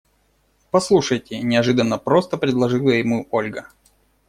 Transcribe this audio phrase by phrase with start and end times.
[0.71, 3.67] Послушайте,– неожиданно просто предложила ему Ольга.